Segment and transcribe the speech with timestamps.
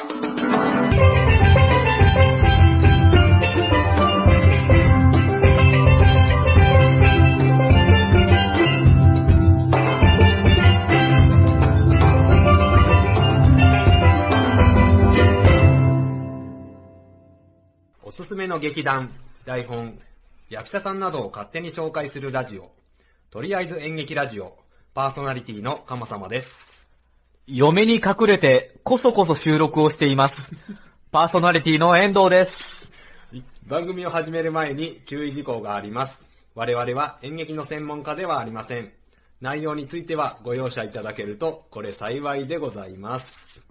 [0.00, 0.04] お
[18.12, 19.10] すすめの劇団、
[19.44, 19.98] 台本、
[20.48, 22.70] 役者さんなどを勝手に紹介するラジオ、
[23.30, 24.56] とりあえず演劇ラジオ、
[24.94, 26.67] パーソナリティのかまさまです。
[27.50, 30.54] 嫁に隠れて、こそこそ収録をしています。
[31.10, 32.86] パーソナリティの遠藤です。
[33.66, 36.22] 番組を始める前に注意事項があります。
[36.54, 38.92] 我々は演劇の専門家ではありません。
[39.40, 43.62] 内容についてはご容赦いただけると、これ幸いでございます。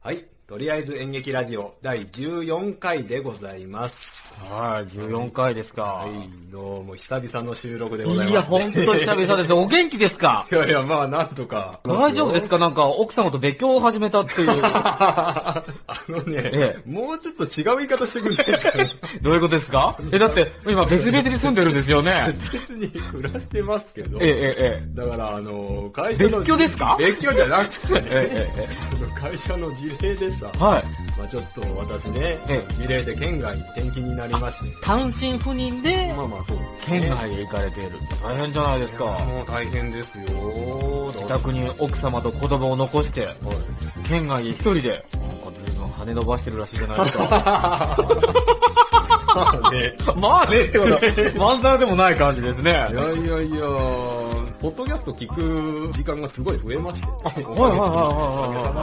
[0.00, 0.26] はい。
[0.48, 4.22] とりあえず演劇ラジオ第14回でございます。
[4.48, 5.82] はい、14回ですか。
[5.82, 6.10] はい、
[6.52, 8.30] どうも久々の収録でございます。
[8.30, 9.52] いや、ほんと久々です。
[9.52, 10.46] お元気ですか？
[10.52, 11.80] いやいや、まあなんとか。
[11.84, 12.58] 大丈夫ですか？
[12.58, 14.50] なんか、奥様と別居を始めたっていう。
[14.62, 15.64] あ
[16.08, 18.46] のね、えもうちょっと違う言い方してくれない
[19.22, 19.98] どういうことですか？
[20.12, 22.32] え、だって、今別々に住んでるんですよね。
[22.52, 24.18] 別に暮らしてますけど。
[24.20, 26.38] ええ、ええ、だから、あの、会社の。
[26.38, 26.94] 別居ですか？
[27.00, 30.58] 別居じゃなくてね、ええ、えあの会社の事例でさ、え。
[30.58, 30.84] はい。
[31.18, 34.76] まあちょっと私ねええ、事例で県外に転勤になりまして。
[34.80, 37.98] 単身赴任で、まあまあそう県外へ行かれている。
[38.22, 39.04] 大変じゃないですか。
[39.04, 41.12] もう大変ですよ。
[41.14, 43.36] 自宅に奥様と子供を残して、はい
[44.08, 45.04] 県外へ一人で、なんか
[45.64, 47.24] 随分羽伸ばしてるらしいじゃないですか。
[49.36, 49.92] まあね。
[50.16, 51.00] まあねってことは、
[51.36, 52.70] まんざらでもない感じですね。
[52.70, 53.02] いやいや
[53.42, 53.66] いや、
[54.60, 57.12] ポッドキャスト聞く時間がすごい増えまして、ね。
[57.24, 57.76] はいはいは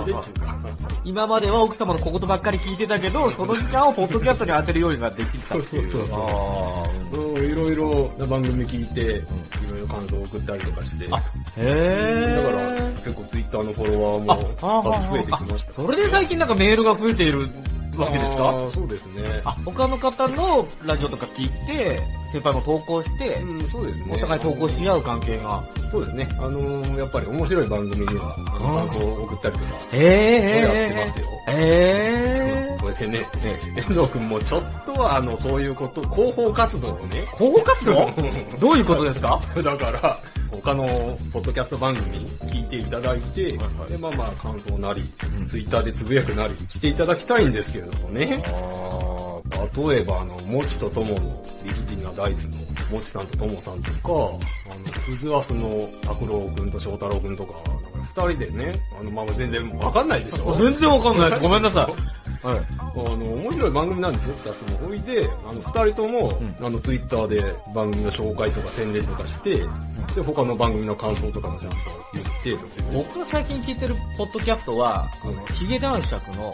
[0.07, 0.73] いはい。
[1.03, 5.91] 今までは奥様の小言ばっかり聞いてたけど、その時間をポッドキャストに当てるようになってきたっていう。
[5.91, 9.05] そうそうそうあうんいろいろな番組聞いて、い
[9.71, 12.93] ろいろ感想を送ったりとかして、だかーへらー。
[13.03, 15.73] 結構ツイッターのフォロワーも数増えてきました。
[15.73, 17.49] それで最近なんかメールが増えている
[17.97, 18.53] わけですか？
[18.73, 19.23] そうですね。
[19.45, 24.15] あ、他の方のラジオとか聞いて、先輩も投稿して、うん、そうですね。
[24.15, 25.63] お互い投稿し合う関係が。
[25.91, 26.27] そうですね。
[26.39, 33.27] あのー、やっぱり面白い番組には、あの感想を送ったりとか、えやってますよえこれでね、
[33.75, 38.09] 遠藤くんもちょっとはあの、そういうこと、広報活動をね、保護活動？
[38.59, 39.39] どういうことですか？
[39.63, 40.19] だから、
[40.63, 40.85] 他の
[41.33, 43.57] ポッドキャスト番組聞いていただいて、で、
[43.99, 45.03] まあまあ感想なり、
[45.45, 48.41] ツイッターでつぶやくなりしていただきたいんですけれどもね。
[49.75, 52.57] 例えば、あの、もちとともの理不尽なダイスの
[52.89, 54.39] もちさんとともさんとか、あの、
[55.05, 61.41] クズアスの拓郎くんと翔太郎くんとか、なんか二人でね、あの、まあ全然わかんないでしょ全然わかんないです。
[61.41, 62.22] ごめんなさい。
[62.43, 62.59] はい。
[62.59, 64.87] あの、面白い番組なんですよ、二つも。
[64.89, 69.55] ほいで、あの、二人とも、あの、ツイッターで番組の紹介とか宣伝とかして、
[70.13, 71.77] で、他の番組の感想とかもちゃんと
[72.13, 72.25] 言っ
[72.57, 76.53] て、僕が最近聞いてるポッドキャストは、あの、ヒゲ男爵の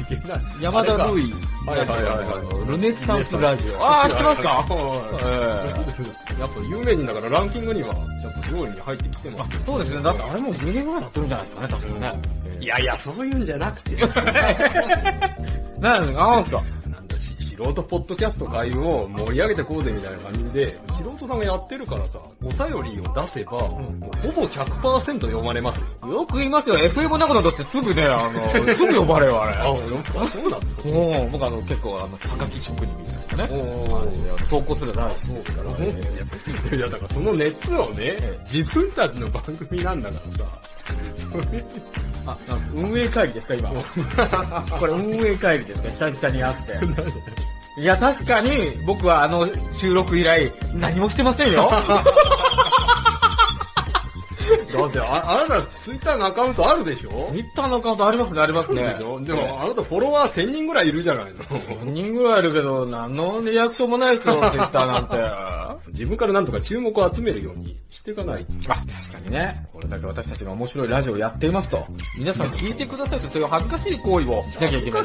[0.00, 0.40] いけない。
[0.60, 1.32] 山田ルイ
[1.66, 3.76] はいはいはいはいルネッサンスラジオ。
[3.86, 4.50] あー、知ってますか？
[6.40, 7.96] やっぱ有名人だからランキングには、やっ
[8.42, 9.64] ぱ上位に入ってきてます。
[9.66, 10.02] そうですね。
[10.02, 12.18] だってあれもう10年ぐらいやってるんじゃないですかね、確かね。
[12.60, 13.96] いやいや、そういうんじゃなくて、
[15.80, 26.12] なんですかなんですかなんだし、素人ポッドキャスト会を盛り上げてこうぜみたいな感じで、素人さんがやってるからさ、お便りを出せば、もうほぼ100%読まれますよ。
[26.12, 26.76] よく言いますよ。
[26.76, 29.56] FM なくなったってすぐね、あの、 すぐ呼ばれるあれ。
[29.56, 30.66] あ、そうなんだ。
[30.84, 33.06] もう、僕あの、結構あの、はがき職人み
[33.36, 33.62] たいなね。
[33.62, 35.94] おー投稿する大好きですからね。
[36.76, 38.16] いや、だからその熱をね、
[38.50, 40.50] 自分たちの番組なんだからさ、
[41.14, 41.64] それ、
[42.26, 42.36] あ、
[42.74, 43.70] 運営会議ですか、今？
[44.78, 46.56] これ運営会議ですか、久々に会っ
[47.76, 47.80] て。
[47.80, 51.70] いや、確かに、僕はあの、収録以来、何もしてませんよ。
[54.82, 57.10] だってあ、あなたツイッターのアカウントあるでしょ？
[57.32, 58.82] ツイッターのアカウントありますね、ありますね。
[58.84, 59.20] でしょ？
[59.20, 61.30] でも、あなたフォロワー1000人ぐらいいるじゃないの。
[61.84, 65.90] 何人ぐらいいるけど、何のリアクションもないですよ、 ツイッターなんて。
[65.92, 68.46] 自分からなんとか注目を集めるようにしていかない。
[68.68, 69.66] あ、確かにね。
[69.72, 71.84] これだけ私たちが面白いラジオをやっていますと。
[72.18, 75.00] 皆さん聞いてくださいと、そういう恥ずかしい行為をしなきゃいけな。
[75.00, 75.02] い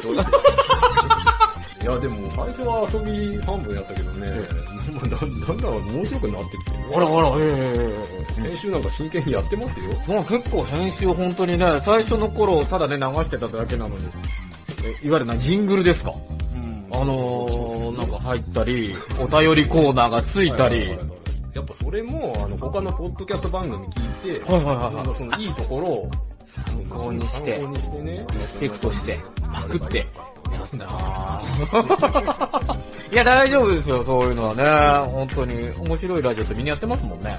[1.86, 4.32] や、でも、最初は遊び半分やったけどね、
[4.92, 7.94] まあだだんだん面白くなってきて、あらあら、え
[8.38, 9.86] え編集なんか真剣にやってますよ。
[10.14, 14.04] もう結構編集本当にね、最初の頃ただね流してただけなのに、
[14.84, 16.12] えいわゆるな、ジングルですか？
[16.54, 16.86] うん。
[16.92, 20.90] あのー、なんか入ったり、お便りコーナーがついたり、
[21.54, 25.14] やっぱそれも、あの、他のポッドキャスト番組聞いて、はいはいはいはい。
[25.16, 26.10] そのいいところを
[26.46, 29.18] 参考にして参考にしてね、リスペクトして、
[29.50, 30.06] パクって。
[33.12, 34.64] いや、大丈夫ですよ、そういうのはね。
[35.12, 37.38] 本当に面白いラジオってみんなやってますもんね。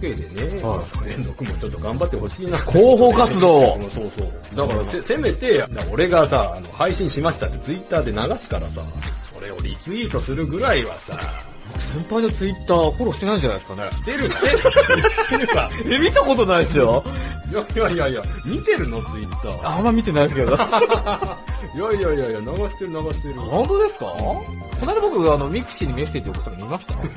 [0.00, 2.58] けでね、は遠藤くんもちょっと頑張ってほしいな。
[2.58, 4.56] 広報活動そうそう。
[4.56, 8.82] だからせ、せめて、俺がさ、あの、配信しましたってツイッターで流すからさ、
[9.22, 11.12] それをリツイートするぐらいはさ、
[11.76, 13.90] 先輩のツイッターフォローしてないんじゃないですかね。
[13.92, 14.48] してる、して。
[15.94, 17.02] え、見たことないですよ。
[17.50, 19.02] いやいやいやいや、見てるの？
[19.04, 19.68] ツイッター。
[19.76, 20.54] あんま見てないですけど。
[20.56, 23.34] いやいやいやいや、流してる流してる。
[23.40, 24.04] 本当ですか？
[24.06, 24.44] こ
[24.82, 26.94] の間僕、あの、ミクシーにメッセージ送ったの見ました？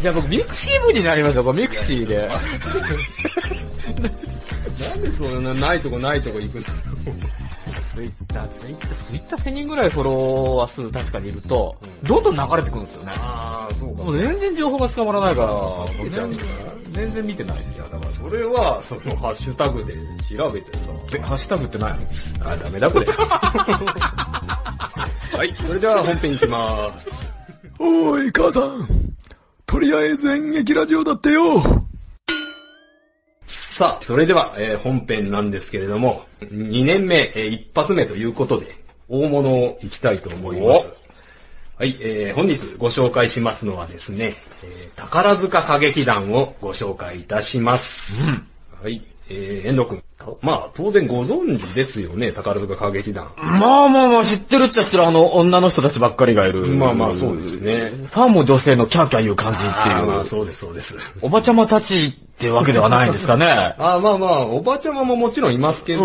[0.00, 2.28] じゃあ僕、ミクシー部になりましたこれミクシーで。
[4.80, 6.64] なんでそんなないとこないとこ行くの
[8.00, 13.12] ツイッター、ツイッター、ツイッター1000人ぐらいフォロワー数確かにいると、どんどん流れてくるんですよね。
[13.16, 15.52] ああ、そうかもう全然情報が捕まらないから、
[16.02, 16.30] 見ちゃう
[16.92, 17.84] 全然見てないですよ。
[17.92, 19.92] だからそれは、そのハッシュタグで
[20.34, 20.86] 調べてさ。
[21.22, 21.92] ハッシュタグってない？
[22.38, 23.06] のあ、ダメだこれ。
[23.12, 27.06] はい、それでは本編いきます。
[27.78, 28.88] おーい、母さん。
[29.66, 31.62] とりあえず演劇ラジオだってよ。
[33.80, 38.74] さあ、それでは、えー本編なんですけれども、2年目、えー一発目ということで、
[39.08, 40.90] 大物を行きたいと思います。
[41.78, 48.14] はい、えー本日ご紹介しますのはですね、えー宝塚歌劇団をご紹介いたします。
[48.82, 50.09] はい、えー、遠藤くん。
[50.42, 53.30] まあ、当然ご存知ですよね、宝塚歌劇団。
[53.36, 56.66] まあまあまあ、知ってるっちゃ知ってるあの、女の人たちばっかりがいる。
[56.66, 57.92] まあまあ、そうですね。
[58.06, 60.26] ファンも女性のキャーキャー言う感じってあーまあ、いう。
[60.26, 60.94] そうです、そうです。
[61.22, 63.74] おばちゃまたちっていうわけではないんですかね。
[63.78, 66.04] あーまあまあ、おばちゃまももちろんいますけど、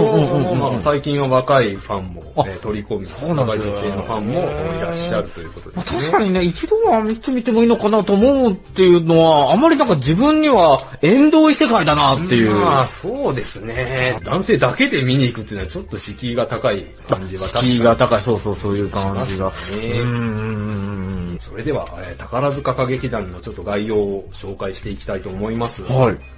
[0.55, 6.01] まあ最近は若いファンも、あえー取り込み、そうなんですよ若い女性のファンもいらっしゃるということですね。
[6.01, 12.53] 確かにね、一度は見てみてもいいのかなと思うっていうのは、あまりなんか自分には縁遠い世界だなっていう。
[12.53, 14.04] まあ、そうですね。
[14.23, 19.25] 男性だけで見に行くっていうのはちょっと敷居が高い感じは確かに敷居が高い、そうそう、そういう感じが。
[19.25, 21.39] しますねうーん。
[21.41, 25.83] それでは、えー宝塚歌劇団のちょっと概要を紹介していきたいと思います。
[25.83, 26.34] はい。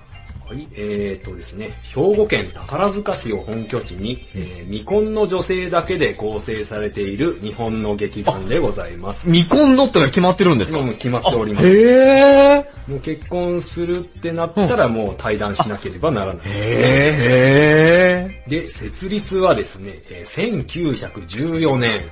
[0.48, 9.24] はい、えーとですね、兵庫県宝塚市を本拠地に、えー未婚の女性だけで構成されている日本の劇団でございます。
[9.30, 10.80] 未婚のってのは決まってるんですか？
[10.80, 11.68] もう決まっております。
[11.68, 12.66] へー。
[12.88, 16.44] もう結婚するってなったらもう対談しなければならない。
[16.46, 18.48] へー。
[18.48, 22.00] へで、設立はですね、えー1914年。
[22.00, 22.04] ー。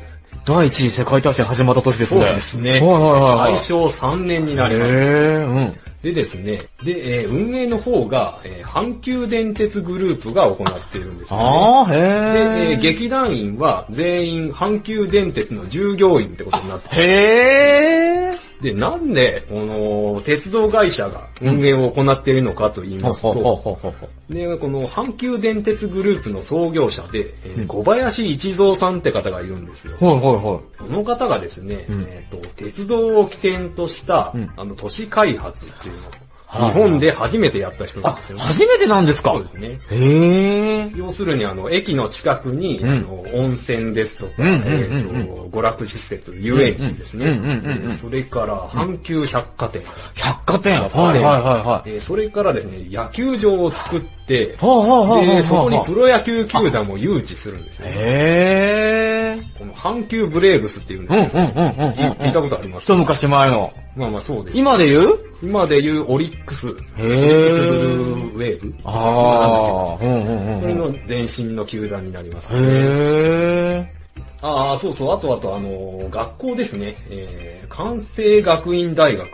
[0.46, 2.22] 第一次世界大戦始まった年ですね。
[2.22, 2.72] そうですね。
[2.72, 3.54] はいはいはいはい。
[3.54, 4.94] 大正3年になります。
[4.94, 5.48] へー。
[5.48, 5.76] うん。
[6.06, 11.46] でですね、で、えー運営の方が、えー阪急電鉄グループが行っているんですよね。
[11.48, 12.72] あー、へで、ー。
[12.74, 18.38] えー劇団員は全員阪急電鉄の従業員ってことになっててへー。
[18.66, 23.32] で、なんで、この、鉄道会社が運営を行っているのかと言いますと、
[24.28, 29.96] で、この阪急電鉄グループの創業者で、え小林一三さんって方がいるんですよ。
[29.98, 30.80] ほいほいほい。
[30.80, 32.02] この方がですね、うん。
[32.10, 34.52] えっ、と、鉄道を起点とした、うん。
[34.58, 39.32] あの、都市開発っていうのを、はい日本で初めてやった人なんあですよ、、初めてなんですか？
[39.34, 39.80] そうですね。
[39.90, 40.98] へー。
[40.98, 47.40] 要するに、あの、駅の近くに、うんあの、温泉ですとか、えっ、と、娯楽施設、遊園地ですね。
[48.00, 49.82] それから、阪急百貨店。
[50.16, 50.74] 百貨店。
[50.74, 51.90] はいはいはいはい。
[51.92, 57.92] えーそれからですね、野球場を作って、はあはあはあはあで、そこにプロ野球球団も誘致するんですよ、ね。
[57.96, 59.58] へー。
[59.60, 61.30] この阪急ブレーブスっていうんですよ。
[61.34, 61.92] うんうんうんうんうん。
[61.92, 62.84] 聞聞いたことあります？
[62.84, 63.74] 一昔前の。
[63.96, 64.58] まあまあそうです。
[64.60, 65.20] 今で言う？
[65.42, 66.68] 今で言うオリックス。
[66.68, 68.32] オリへックスブルー。
[68.32, 70.06] ーウェーブあー。
[70.06, 70.62] うんうんうん。
[70.62, 72.60] それの前身の球団になります、ね。
[72.60, 73.92] へ
[74.42, 75.16] ああ、そうそう。
[75.16, 76.96] あとあと、あのー学校ですね。
[77.10, 79.30] えー、関西学院大学。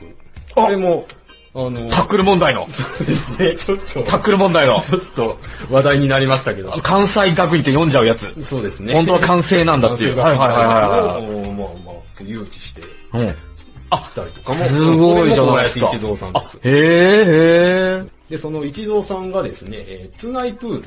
[0.55, 1.05] これも、
[1.53, 1.89] あのー。
[1.89, 2.65] タックル問題の。
[2.70, 3.55] そうですね。
[3.55, 4.79] ちょっと、タックル問題の。
[4.81, 5.38] ちょっと
[5.70, 6.72] 話題になりましたけど。
[6.84, 8.34] 関西学院って読んじゃうやつ。
[8.39, 8.93] そうですね。
[8.93, 10.15] 本当は完成なんだっていう。
[10.17, 11.51] はいはいはいはいい。
[11.51, 12.81] まあまあ、誘致して、
[13.12, 13.25] はい。
[13.25, 13.36] うん。
[13.98, 14.65] したりとかも。
[14.65, 15.86] すごいじゃないですか。
[15.88, 16.57] 小林一三さんです。
[16.57, 18.10] あへーへー。
[18.29, 20.83] で、その一蔵さんがですね、えー、津内プー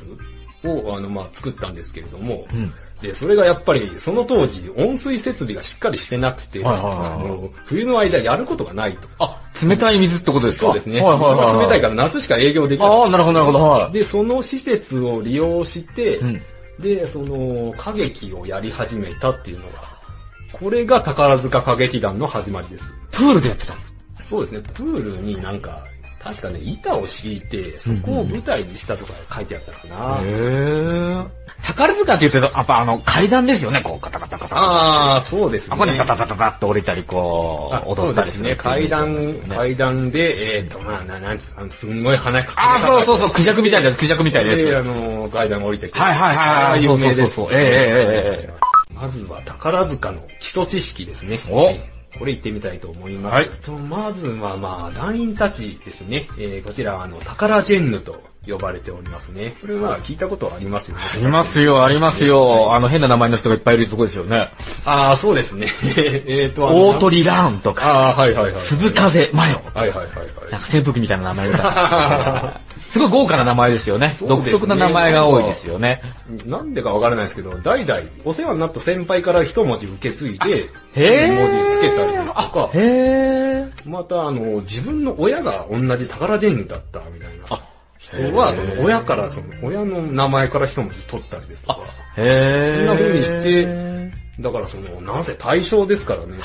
[0.63, 9.09] ルを、あの、まあ、作ったんですけれども、うんで、それがやっぱり、その当時、温水設備がしっかりしてなくて、はいはいはいあの冬の間やることがないと。
[9.19, 10.67] あ、冷たい水ってことですか？
[10.67, 11.01] そうですね。
[11.01, 11.59] はいはいはい。
[11.59, 12.89] 冷たいから夏しか営業できない。
[12.89, 13.59] ああ、なるほどなるほど。
[13.67, 13.91] はい。
[13.91, 16.41] で、その施設を利用して、うん。
[16.79, 19.94] で、その、歌劇をやり始めたっていうのが、
[20.57, 22.93] これが宝塚歌劇団の始まりです。
[23.11, 23.73] プールでやってた
[24.23, 25.83] そうですね、プールになんか、
[26.17, 30.19] 確かね、板を敷いて、そこを舞台にしたとか書いてあったかな。
[30.21, 31.27] へー。
[31.61, 34.55] 宝塚って言ってると、やっぱあの、階段ですよね、こう、カタカタカタ。
[34.57, 35.73] ああ、そうですね。
[35.73, 38.55] あここにタタタタタって降りたり、こあう、踊ったりするそうですね。
[38.55, 45.99] 階段、階段で、えっ、と、まあ、ななんつうか、すんごい華やかああ、そうそうそう、クジャクみたいなやつ、クジャクみたいなで、やあの、階段降りてくつ。
[45.99, 46.83] はいはいはいはい。
[46.83, 47.33] 有名です。
[47.33, 48.64] そうそうそうええええええ
[48.95, 51.39] まずは宝塚の基礎知識ですね。
[51.49, 53.35] おはいこれ行ってみたいと思います。
[53.35, 56.27] はいとまずはまあ、団員たちですね。
[56.37, 59.57] えー、こちらはあの、タカラジェンヌと呼ばれておりますね。
[59.61, 61.03] これは聞いたことはありますよね。
[61.13, 62.73] ありますよ、ありますよ。
[62.73, 64.49] あの変な名前の人がいっぱいいるとこですよね。
[64.85, 65.67] ああ、そうですね。
[65.97, 68.63] えっと、大鳥ランとか、ああ、はいはいはい。
[68.63, 69.61] 鈴風マヨ。
[69.73, 70.51] はいはいはいはい。
[70.51, 72.61] なんか扇風機みたいな名前みたいな。
[72.95, 74.07] すごい豪華な名前ですよね。
[74.07, 76.01] ね独特な名前が多いですよね。
[76.45, 83.89] なんでかわからないですけど、代々お世話になった先輩から一文字受け継いで、へー文字つけたりですとか、へー。
[83.89, 87.61] またあの、自分の親が同じ宝ジェだったみたいな
[87.97, 91.81] 人は、その親からその、親の名前から一文字取ったりですとか、
[92.15, 92.77] へー。
[92.77, 93.95] そんな風にして
[94.39, 96.37] だからその、なんせ対象ですからね、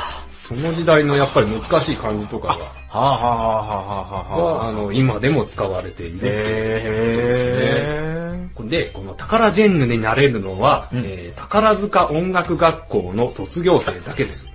[0.50, 8.68] その時代のやっぱり難しい漢字とかが、はあ、はあはあはあはあはあ、の、今でも使われているっていうですね。
[8.68, 14.46] で、この宝ジェンヌになれるのは、うんえー宝塚音楽学校の卒業生だけです。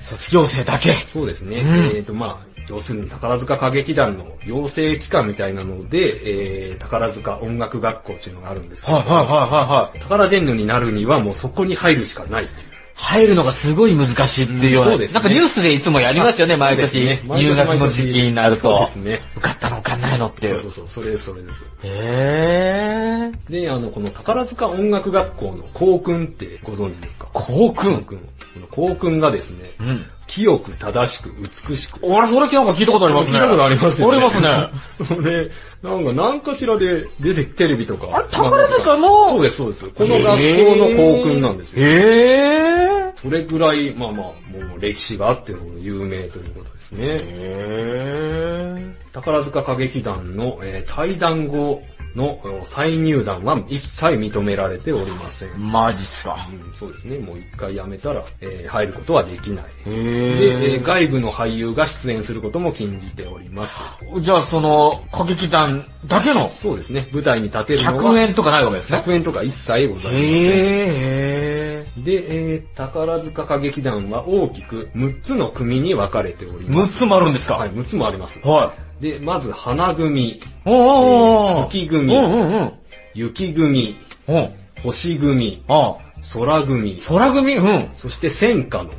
[0.00, 0.92] 卒業生だけ。
[0.92, 1.58] そうですね。
[1.60, 9.98] うんえっ、と、まあ、要するに宝塚歌劇団の養成機関みたいなので、えー、宝塚音楽学校っていうのがあるんですけど、はいはいはいはいはい。
[10.00, 12.73] 宝ジェンヌになるにはもうそこに入るしかないっていう。
[12.96, 14.92] 入るのがすごい難しいっていうような。
[14.94, 17.04] うんねなんかニュースでいつもやりますよね、毎年。
[17.04, 18.96] ね入学の時期になるとそうです。
[18.96, 19.20] ね。
[19.36, 20.60] 受かったの受かんないのっていう。
[20.60, 21.64] そうそうそう、それです、それです。
[21.82, 23.50] へー。
[23.50, 27.26] で、あの、この宝塚音楽学校の校訓ってご存知ですか？
[27.32, 27.96] 校訓？
[27.96, 28.28] 校訓。
[28.54, 30.06] この校訓がですね、うん。
[30.26, 31.30] 清く正しく
[31.68, 31.98] 美しく。
[32.02, 33.34] 俺、それなんか聞いたことありますね。
[33.34, 34.16] 聞いたことありますよね。
[34.16, 34.68] ありますね。
[35.22, 35.50] それ、
[35.82, 38.08] なんか何かしらで出て、テレビとか。
[38.12, 39.28] あれ、宝塚の？
[39.28, 39.84] そうです、そうです。
[39.90, 41.86] この学校の校訓なんですよ。
[41.86, 43.20] へー。
[43.20, 44.32] それぐらい、まあまあ、も
[44.76, 46.98] う歴史があっての有名ということですね。
[47.00, 48.92] へー。
[49.12, 51.82] 宝塚歌劇団の、えー対談後
[52.14, 55.50] のえー再入団は一切認められておりません。
[55.72, 56.36] マジっすか。
[56.50, 57.18] うん、そうですね。
[57.18, 59.64] もう一回辞めたら、えー入ることはできない。
[59.86, 60.82] へで、えーー。
[60.82, 63.80] 外部の俳優が出演することも禁じております。
[64.20, 67.08] じゃあ、その、歌劇団だけのそうですね。
[67.12, 68.98] 舞台に立てるのは100円とかないわけですね。
[69.04, 70.20] 100円とか一切ございません。
[70.20, 76.68] へで、えー、宝塚歌劇団は大きく6つの組に分かれておりー。
[76.70, 76.98] 6ます。
[76.98, 78.40] つもあるんですかはい、6つもあります。
[78.46, 78.93] はい。
[79.04, 82.72] で、まず、花組、おーおーおー月組うんうんうん。
[83.12, 84.50] 雪組、うん。
[84.82, 85.96] 星組、あ
[86.32, 87.56] 空組、空組？
[87.56, 87.90] うん。
[87.92, 88.90] そして戦火の、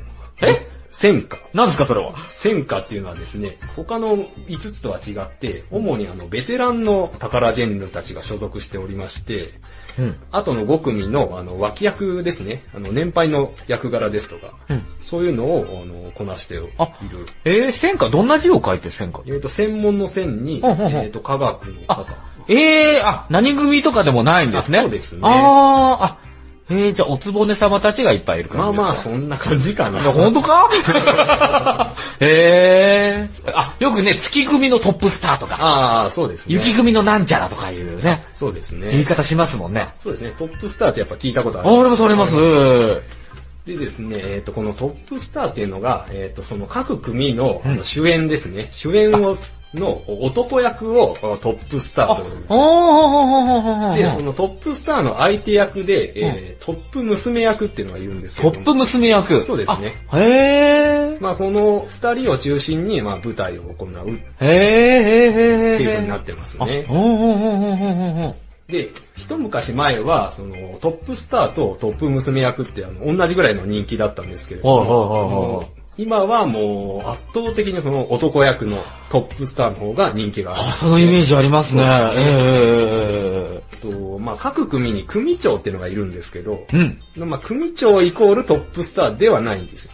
[0.44, 0.68] え？
[0.90, 1.38] 戦火。
[1.54, 2.14] 何ですか、それは？
[2.28, 4.16] 戦火っていうのはですね、他の
[4.48, 9.54] 5つとは違って、主にあの、ベテランの宝ジェンヌたちが所属しておりまして、
[9.98, 10.16] うん。
[10.32, 12.64] 後の5組の、あの、脇役ですね。
[12.76, 14.84] あの、年配の役柄ですとか、うん。
[15.04, 16.70] そういうのを、あの、こなしている。
[16.78, 16.90] あ
[17.46, 22.36] えー、戦火どんな字を書いて戦火えっ、と、専門の線に、ほうほうほうえっ、と、科学のあ科。
[22.48, 24.80] えー、あ、何組とかでもないんですね。
[24.80, 26.18] あそうですねあー、あ、
[26.68, 30.02] えー、じゃあ、おつぼね様たちがいっぱいいる感じまあまあ、そんな感じかな。
[30.02, 30.68] いや、本当か？
[32.20, 33.45] えー。
[33.56, 36.54] あ、よくね、月組のトップスターとか、ああ、そうですね。
[36.54, 38.92] 雪組のなんちゃらとかいうね、そうですね。
[38.92, 39.90] 言い方しますもんね。
[39.98, 40.34] そうですね。
[40.38, 41.72] トップスターってやっぱ聞いたことああ、る。
[41.72, 42.34] ありますあります。
[43.66, 48.68] でですね、えっ、と、このトップスターっていうのが、えっ、と、その各組のの主演ですね。
[48.72, 52.30] 主演をつ、の男役をトップスターあと呼
[53.96, 59.40] で、そのトップスターの相手役で、えートップ娘役っていうのがいるんですけどもトップ娘役。
[59.42, 60.20] そうですねあ。
[60.20, 61.22] へー。
[61.22, 63.94] まあ、この二人を中心に、まあ、舞台を行うっ
[64.40, 65.78] へー、へー、へー。
[65.78, 66.86] ていう風になってますあね。
[68.68, 78.78] で、一昔前は、その、トップスターとトップ娘役って、あの、同じぐらいの人気だったんですけれども、今はもう、圧倒的にその男役の
[79.10, 80.62] トップスターの方が人気がある。
[80.62, 81.84] あ、そのイメージありますね。
[81.84, 83.36] そうですねえ
[83.92, 87.00] と、まあ、各組に組長っていうのがいるんですけど、ー。
[87.18, 87.30] うん。
[87.30, 89.92] まあ、組長イコールトップスターではないんですよ。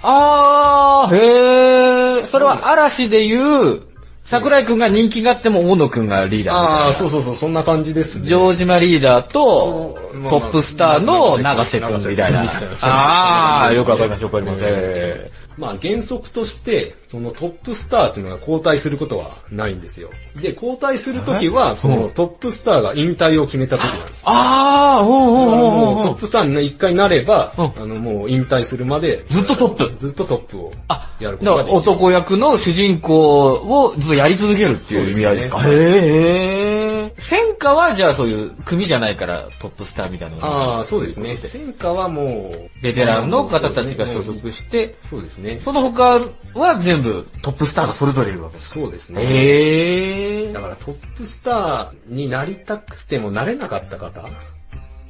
[0.00, 2.24] あー、へー。
[2.26, 3.87] それは嵐で言う、
[4.28, 6.84] 桜井くんが人気があっても大野くんがリーダーみたいな。
[6.84, 8.26] ああ、そうそうそう、そんな感じですね。
[8.26, 12.44] 城島リーダーと、トップスターの長瀬くんみたいな。
[12.82, 14.62] あー、よくわかります、よくわかります。
[14.66, 20.08] えーまあ原則として、そのトップスターっていうのが交代することはないんですよ。
[20.40, 24.24] で、交代するときは、そのトップスターが引退を決めたときなんですよ。
[24.28, 29.96] あー、ほうほうだからほうトップスターに一回なれば、うんあのもう引退するまで、ずっとトップ。
[29.98, 31.78] ずっとトップをあ、やることができる。
[31.78, 35.60] 男役の主人公をずっとやり続けるっていう意味合いですか？
[35.62, 36.87] すへー。
[37.18, 41.36] 戦火はじゃあそういう組じゃないからトップスターみたいなのがああ、そうですね。
[41.42, 45.58] 戦火はもう、ベテランの方たちが所属して、そうですね。
[45.58, 46.20] その他
[46.54, 48.70] は全部トップスターがそれぞれいるわけです。
[48.70, 49.22] そうですね。
[49.22, 50.52] へー。
[50.52, 54.22] だからトップスターになりたくてもなれなかった方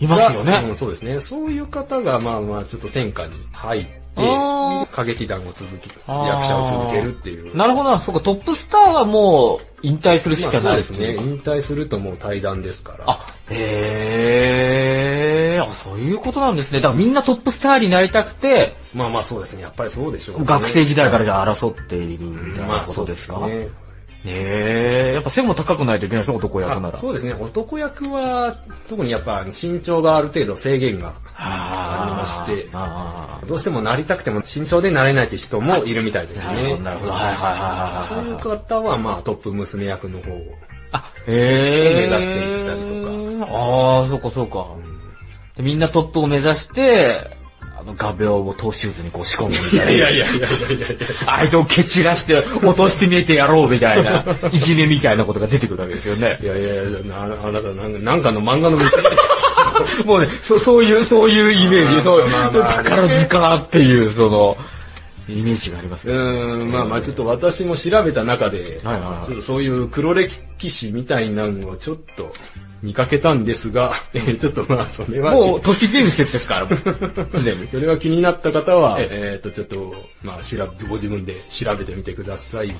[0.01, 0.71] いますようね。
[0.71, 1.21] んそうですね。
[1.21, 3.87] そういう方がまあまあちょっと戦火に入っ
[4.91, 7.57] 歌劇団を続き、あー役者を続けるっていう。
[7.57, 11.27] なるほどな、そうか、トップスターはもう引退するしまあかないそうですね。
[11.31, 13.05] 引退するともう対談ですから。
[13.07, 16.81] あ、へー、あ、そういうことなんですね。
[16.81, 19.63] だからみんなトップスターになりたくて、まあまあそうですね。
[19.63, 23.69] やっぱりそうでしょうね、学生時代からじゃあ争っているみたいなまあことですか、そうね。
[24.29, 26.95] へー、やっぱ背も高くないといけないで男役なら。
[26.95, 27.35] あそうですね。
[27.35, 28.57] 男役は、
[28.89, 36.83] 特にやっぱ身長がある程度制限があありましてあどうしてもなりたくても身長でなれないって人もいるみたいですねーなるほど、。
[36.83, 37.13] なるほど。
[37.13, 37.61] はいはいはい
[37.99, 40.41] はいそういう方は、まあ、トップ娘役の方を。
[40.93, 42.11] あ、へー。
[42.11, 43.53] 目指していったりとか。
[43.53, 44.67] ああ、そうかそうか。
[45.57, 47.48] でみんなトップを目指して、あ
[47.89, 49.93] の画鋲をトーシューズにこう仕込むみたいな。
[49.93, 50.97] いやいやいやいやいやいや。
[51.25, 56.47] 相手を蹴散らして落としてみてやろうみたいな、 いじめみたいなことが出てくるわけですよねい。
[56.47, 58.79] やいやいや、なあなたなんかなんかの漫画の
[60.05, 62.25] もうね、そそういう、そういうイメージ、そう、
[62.85, 64.57] 宝塚っていう、その、
[65.29, 66.15] イメージがありますね。
[66.15, 72.33] ーん、まあまあちょっと私も調べた中で、はいはいはいちょっとそういう黒歴史みたいなのをちょっと
[72.83, 77.69] 見かけたんですが、えーちょっとまあそれは、もう、都市伝説ですから、すで に。
[77.69, 82.75] それは気になった方は、ええっ、とちょっと、まあ調べ、ご自分で調べてみてください。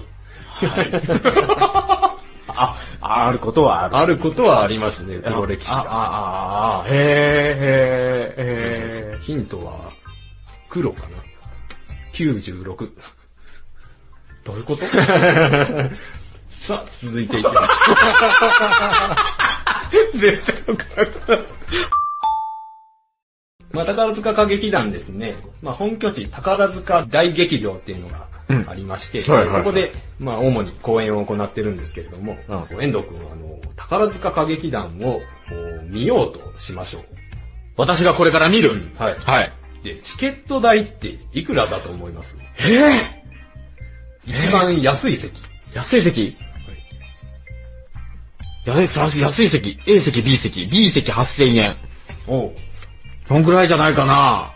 [2.49, 3.97] あ、あることはある。
[3.97, 5.83] あることはありますね、黒歴史あ、が。
[5.83, 5.87] あ、
[6.79, 9.19] あ、あ、へえ、へえ、へえ。
[9.21, 9.93] ヒントは、
[10.69, 11.28] 黒かな。
[12.13, 12.91] 96。
[14.45, 14.85] どういうこと？
[16.51, 17.59] さあ、続いていきましょ
[20.15, 20.85] 全然わか
[21.29, 21.41] らん。
[21.41, 21.45] う。
[23.71, 25.37] まあ、宝塚歌劇団ですね。
[25.63, 28.27] まあ、本拠地、宝塚大劇場っていうのが
[28.67, 35.21] ありまして、うんはいはいはいそこで、まあ、主に公演を行ってるんですけれども、うん遠藤くんは、あの、宝塚歌劇団を
[35.91, 37.03] 見ようとしましょう。
[37.77, 38.91] 私がこれから見る。
[38.99, 39.17] はい。
[39.19, 39.53] はい。
[39.95, 42.37] で、チケット代っていくらだと思います？
[42.69, 43.19] ええ
[44.27, 45.41] 一番安い席。
[45.75, 46.37] 安い席？
[48.67, 49.79] 安い、安い席。
[49.87, 50.67] A 席、B 席。
[50.67, 51.77] B 席8000円。
[52.27, 52.53] おう
[53.25, 54.53] そんくらいじゃないかな。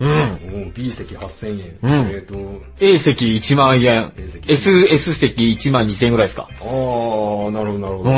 [0.00, 0.64] うん。
[0.64, 1.78] おう B 席8000円。
[1.82, 2.34] うんえっ、と、
[2.80, 4.52] A 席1万円 A 席。
[4.52, 6.48] S、S 席1万2000円ぐらいですか。
[6.60, 8.10] あー、なるほど、なるほど。
[8.10, 8.16] うん、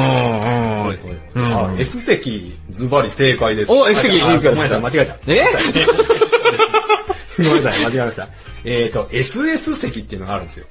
[1.35, 1.75] うん。
[1.75, 3.73] あ、S 席、ズバリ正解です。
[3.73, 5.19] お S 席あごめんなさい、間違えた。
[5.27, 5.45] え？
[7.49, 8.29] ごめんなさい、間違えました。
[8.65, 10.67] えっ、と、SS 席っていうのがあるんですよ。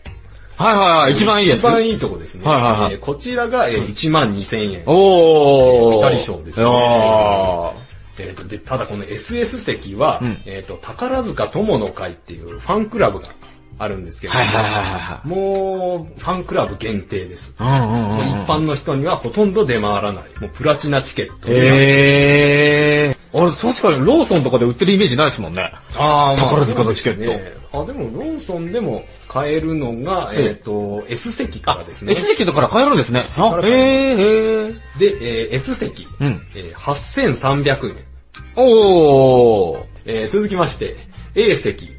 [0.55, 1.59] はいはいはい、一番いいです。
[1.59, 2.45] 一番いいとこですね。
[2.45, 4.83] はいはいはいえーこちらが、えー、1万2000円。
[4.85, 5.93] おー。
[5.93, 7.71] ピタリ賞ですねあ
[8.17, 13.29] えっ、と、で、ただこの SS 席は、うんえっ、と、宝塚友の会っていうファンクラブが
[13.77, 17.55] あるんですけども、はいはいはいはもう、ファンクラブ限定です。
[17.57, 18.19] うんうんうん。
[18.19, 20.23] 一般の人にはほとんど出回らない。
[20.41, 21.47] もうプラチナチケット。
[21.49, 23.18] へー。
[23.31, 25.71] あれ、確かにローソンとかで売ってるイメージないですもんね。
[25.95, 32.13] あーまあ宝塚のチケットねあ、でもローソンでも買えるのが、えええっ、と、S 席からですね。
[32.13, 33.19] S 席だから買えるんですね。
[33.19, 34.73] あ、へー、へー。
[34.97, 36.41] で、えー S 席、うん。
[36.55, 37.95] えー8300円。
[38.55, 39.85] おー。
[40.05, 40.95] えー続きまして、
[41.35, 41.91] A 席、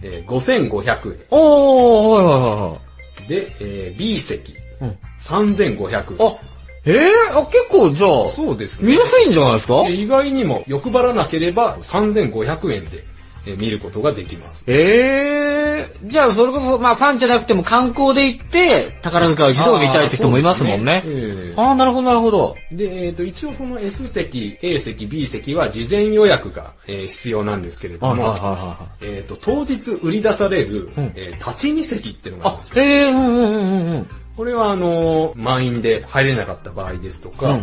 [0.00, 1.20] えー5500円。
[1.30, 2.78] おー、はいはいは
[3.26, 3.28] い。
[3.28, 6.26] で、えー B 席、うん3500円。
[6.26, 6.36] あ、
[6.84, 8.88] えー、あ、結構じゃあ、そうですね。
[8.92, 9.82] 見やすいんじゃないですか？
[9.84, 13.04] で意外にも欲張らなければ3500円で、
[13.46, 14.62] えー見ることができます。
[14.68, 21.08] ええー、じゃあそれこそ、まあファンじゃなくても観光で行って、宝塚一度見たいって人もいますもんねあ。
[21.08, 22.56] ーそうですねああ、なるほどなるほど。
[22.70, 32.84] で、えっ、と、一応その S 席、A 席、B 席は事前予約が、えー必要なんですけれども、はえっ、と、当日売り出される、うんえー立ち見席っていうのがあるんあです、よ。
[32.84, 34.06] ええー、うんうんうんうんうん。
[34.42, 37.60] これはあの、満員で入れなかった場合ですとか、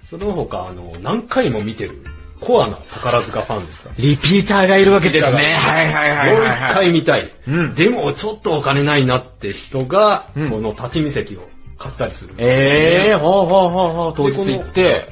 [0.00, 2.02] その他、あの、何回も見てる、
[2.40, 3.90] コアな宝塚ファンですか？
[3.90, 3.94] ら。
[3.98, 5.54] リピーターがいるわけですね。
[5.54, 6.74] はいはいはいもう一はいはい。
[6.76, 7.30] 回見たい。
[7.46, 12.32] うんでも、ちょっとお金ないなって人が、うんこの立ち見席を買ったりする。
[12.38, 15.10] ええー、ほうほうほうほう、当日行って。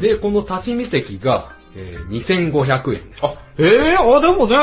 [0.00, 3.26] で、この立ち見席が、えー2500円です。
[3.26, 4.56] あ、ええー、あ、でもね、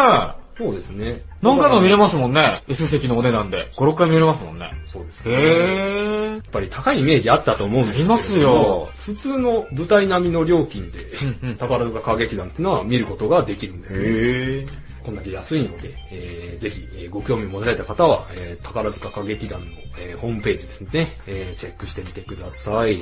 [0.57, 1.21] そうですね。
[1.41, 2.61] 何回も見れまますもんね。
[2.67, 3.69] S 席のお値段で。
[3.75, 4.71] 5、6回見れますもんね。
[4.85, 4.93] す。
[4.93, 5.37] そうですへね。
[5.37, 10.99] えやっぱり高いイメージあったと思うんですけどありますよ普通の舞台並みの料金で、
[11.57, 14.67] 宝塚歌劇団っていうのは見ることができるんですよ、へえ。
[15.05, 19.65] こんだけ安いので、えーぜひ、えーご興味持たれた方は、えー宝塚歌劇団の、
[19.99, 22.97] えーホームページですね、えーチェックしてみてください。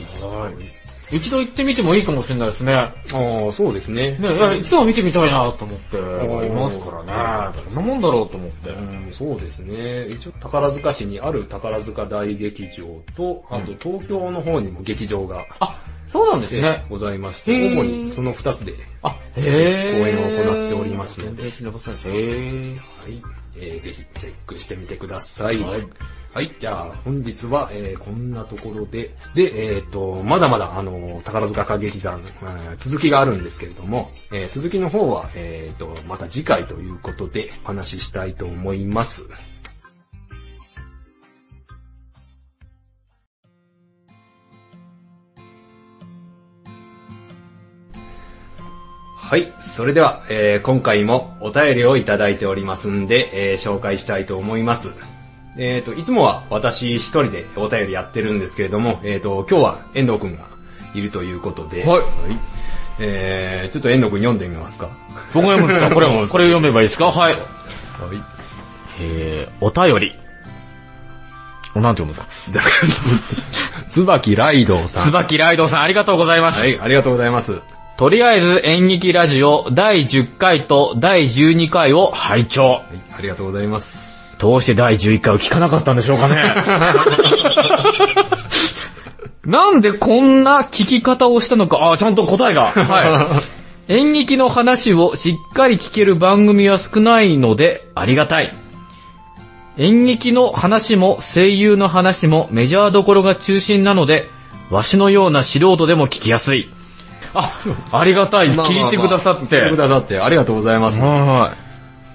[1.12, 2.74] 一度行ってみてもいいかもしれないですね。
[2.74, 4.18] ああ、そうですね。
[4.18, 7.60] ね、いや、一度は見てみたいなと思って、いますからね。
[7.66, 8.70] どんなもんだろうと思って。
[8.70, 10.08] うん、そうですね。
[10.08, 16.86] 一応宝塚市にある宝塚大劇場と、あと東京の方にも劇場があ、そうなんですね。
[16.90, 22.10] ございまして、主にその2つで、あ、へ講演を行っております全然知りませんでした。
[22.10, 23.24] へはい、
[23.56, 25.60] えーぜひチェックしてみてください。
[25.60, 25.88] はい
[26.34, 39.24] はい、じゃあ本日は、えーこんなところで、で、えっ、と、まだまだ、あの、宝塚歌劇団、まあ続きがあるんですけれども、えー続きの方は、えっ、と、また次回ということで、お話ししたいと思います。
[49.34, 49.52] はい。
[49.60, 54.90] それでは、えー今回もお便りをいただいておりますんで、えー紹介したいと思います。
[55.58, 60.44] えっ、と、いつもは私一人でお便りやってるんですけれども、えっ、と、今日は遠藤くんが
[60.94, 62.04] いるということで、はい
[63.00, 64.88] えー、ちょっと遠藤くん読んでみますか？
[65.34, 65.90] 僕が読むんですか？
[65.96, 67.08] これも、これ読めばいいですか？
[67.08, 67.34] はい。
[67.34, 67.42] はい。
[69.02, 70.16] えー、お便り。
[71.82, 72.54] なんて読むんですか？
[72.54, 72.70] だか
[73.80, 75.04] ら、椿ライドウさん。
[75.06, 76.60] 椿ライドさんありがとうございます。
[76.60, 77.60] はい、ありがとうございます。
[77.96, 82.64] とりあえず演劇ラジオ第10回と第12回を拝聴。
[82.64, 82.84] はい、
[83.20, 84.40] ありがとうございます。
[84.40, 86.56] どうして第11回を聞かなかったんでしょうかね
[89.46, 92.72] なんでこんな聞き方をしたのか、あ、ちゃんと答えが。
[92.72, 93.28] は
[93.88, 93.94] い。
[93.94, 98.56] 演劇の話をしっかり聞ける番組は少ないのでありがたい。
[99.78, 104.30] 演劇の話も声優の話もメジャーどころが中心なので、
[104.72, 106.70] わしのような素人でも聞きやすい。
[107.34, 107.52] あ、
[107.92, 108.52] ありがたい。
[108.52, 109.78] 聞いてくださっ聞いててく。
[109.78, 111.02] ださってありがとうございます。
[111.02, 111.52] は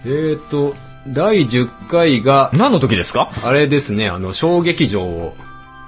[0.04, 0.74] えーと、
[1.08, 3.28] 第10回がい。、何の時ですか？
[3.44, 5.36] あれですね、あの、小劇場を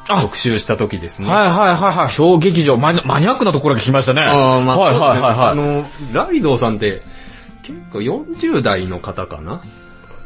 [0.09, 1.31] あ特集した時ですね。
[1.31, 2.11] はいはいはいはい。
[2.11, 4.23] 小劇場、マニアックなところが来ましたね。
[4.23, 5.57] ああ、まあ、はいはいはいあはい。
[5.57, 7.03] の、ライドウさんって、
[7.63, 9.61] 結構40代の方かな？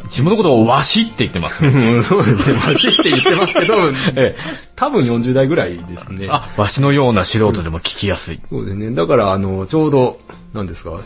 [0.04, 1.64] 自分のことをわしって言ってます。
[1.64, 2.58] うん、そうですね。
[2.58, 3.74] マジって言ってますけど、
[4.16, 4.36] ええ
[4.76, 6.28] 多分40代ぐらいですね。
[6.30, 8.40] あ、わしのような素人でも聞きやすい。
[8.50, 8.90] そうですね。
[8.90, 10.18] だから、あの、ちょうど、
[10.52, 11.00] 何ですか、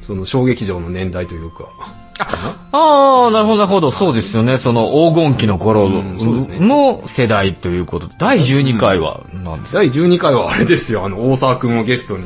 [0.00, 1.64] その小劇場の年代というか、
[2.18, 3.90] ああ、なるほどなるほど。
[3.90, 4.58] そうですよね。
[4.58, 8.14] その黄金期の頃の世代ということで。
[8.18, 12.24] 第12回は何ですか、第12回はあれですよ、あの、大沢くんをゲストに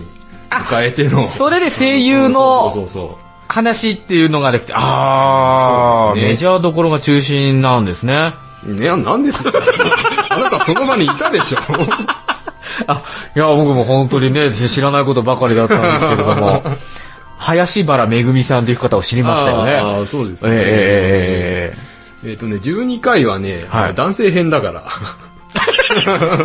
[0.50, 1.28] 迎えての。
[1.28, 8.34] それで声優のそうそうそう話っていうのができて、ああ、ねメジャーどころが中心なんですね。
[8.64, 8.74] そう。
[8.74, 9.50] ね、なんですか
[10.30, 11.58] あなたその場にいたでしょ
[12.86, 13.02] あ、
[13.34, 16.62] いや、僕も本当にね、知らないことばかりだったんですけれども、
[17.38, 19.76] 林原めぐみさんという方を知りましたよね。
[19.76, 20.50] ああ、そうですね。
[20.52, 24.84] えええっ、とね、12回はね、はい男性編だから。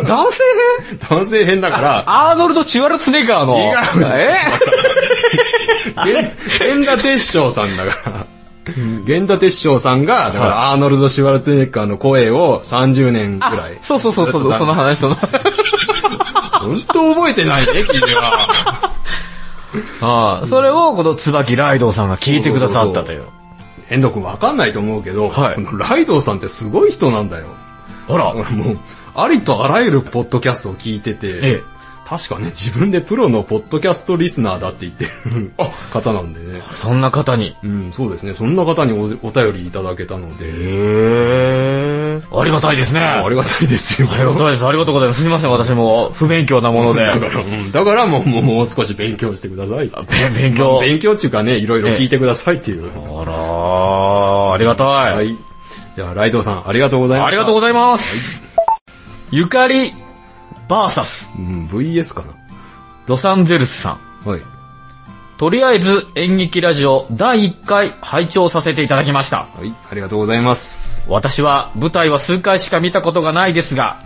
[0.06, 0.42] 男性
[0.88, 0.98] 編？
[1.08, 3.56] 男性編だから、アーノルド・チュワルツェネッガーの。
[3.58, 4.34] 違うえ？
[4.34, 5.05] 源
[6.04, 8.26] 源田鉄章さんだから。
[9.06, 13.78] 源田鉄章さんが、だから、アーノルド・シュワルツェネッガーの声を30年くらい。
[13.80, 15.14] そうそうそうそう、その話、その。
[15.14, 18.92] 本当覚えてないね、君は。
[20.00, 23.24] ああ、それをこの椿ライドウさんが聞いてくださったという。
[23.88, 27.46] 遠藤くんわかんないと思うけど、はいこのライドウさんってすごい人なんだよ。
[28.08, 28.78] ほら、もう、
[29.14, 31.75] ありとあらゆるポッドキャストを聞いてて、ええ。
[32.08, 35.50] 確かね、自分でプロのポッドキャストリスナーだって言ってる
[35.92, 36.62] 方なんでね。
[36.70, 37.56] そんな方に？
[37.64, 38.32] うん、そうですね。
[38.32, 42.20] そんな方におお便りいただけたので、へえ。
[42.32, 43.00] ありがたいですね。
[43.00, 44.08] ありがたいですよ。
[44.12, 44.64] ありがたいです。
[44.64, 45.20] ありがとうございます。
[45.20, 47.06] すみません、私も不勉強なもので。
[47.10, 49.90] だから、うんだからもう、もう少し勉強してください。
[50.08, 50.78] べ勉強。
[50.80, 52.88] 勉強っていうかね、いろいろ聞いてくださいっていう。
[53.20, 55.14] あらー、ありがたい。
[55.16, 55.36] はい。
[55.96, 57.28] じゃあ、ライドウさん、ありがとうございます。
[57.28, 58.44] ありがとうございます。
[59.32, 59.92] ゆかり、
[60.68, 62.24] バーサス、うん、VS か
[63.06, 64.00] ロサンゼルスさん。
[64.26, 64.32] な。
[64.32, 64.42] はい。
[65.38, 69.46] とりあえず演劇ラジオ第1回拝聴させていただきました。
[69.54, 71.06] はい、ありがとうございます。
[71.10, 74.00] 私は舞台は数回しか見たことがないですが、